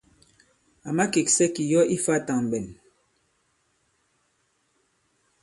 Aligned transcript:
À 0.87 0.89
makèksɛ 0.97 1.45
kì 1.55 1.63
yɔ̀ 1.71 1.83
ifā 1.95 2.15
tàŋɓɛn. 2.27 2.67